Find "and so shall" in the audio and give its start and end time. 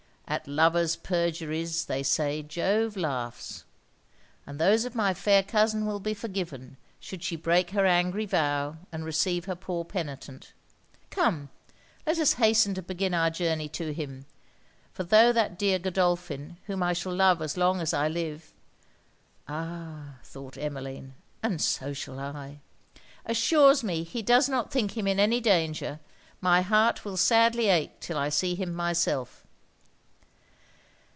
21.43-22.21